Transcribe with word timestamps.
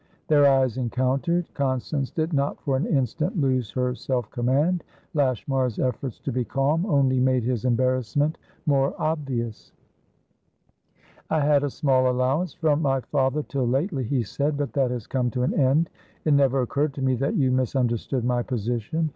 Their 0.29 0.47
eyes 0.49 0.77
encountered. 0.79 1.45
Constance 1.53 2.09
did 2.09 2.33
not 2.33 2.59
for 2.61 2.75
an 2.75 2.87
instant 2.87 3.39
lose 3.39 3.69
her 3.73 3.93
self 3.93 4.31
command; 4.31 4.83
Lashmar's 5.13 5.77
efforts 5.77 6.19
to 6.21 6.31
be 6.31 6.43
calm 6.43 6.87
only 6.87 7.19
made 7.19 7.43
his 7.43 7.65
embarrassment 7.65 8.39
more 8.65 8.95
obvious. 8.99 9.73
"I 11.29 11.41
had 11.41 11.63
a 11.63 11.69
small 11.69 12.09
allowance 12.09 12.51
from 12.55 12.81
my 12.81 13.01
father 13.01 13.43
till 13.43 13.67
lately," 13.67 14.03
he 14.03 14.23
said. 14.23 14.57
"But 14.57 14.73
that 14.73 14.89
has 14.89 15.05
come 15.05 15.29
to 15.29 15.43
an 15.43 15.53
end. 15.53 15.87
It 16.25 16.33
never 16.33 16.63
occurred 16.63 16.95
to 16.95 17.03
me 17.03 17.13
that 17.17 17.35
you 17.35 17.51
misunderstood 17.51 18.25
my 18.25 18.41
position. 18.41 19.09